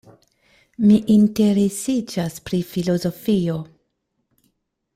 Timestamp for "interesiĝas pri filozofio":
1.15-3.59